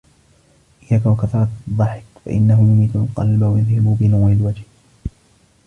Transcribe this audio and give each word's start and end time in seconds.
إيَّاكَ 0.91 1.05
وَكَثْرَةَ 1.05 1.49
الضَّحِكِ 1.67 2.03
فَإِنَّهُ 2.25 2.59
يُمِيتُ 2.59 2.95
الْقَلْبَ 2.95 3.41
وَيُذْهِبُ 3.43 3.97
بِنُورِ 4.01 4.31
الْوَجْهِ 4.31 4.63